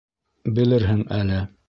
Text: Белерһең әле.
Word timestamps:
Белерһең 0.59 1.05
әле. 1.19 1.39